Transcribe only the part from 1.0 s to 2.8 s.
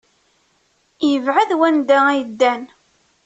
Yebɛed wanda ay ddan.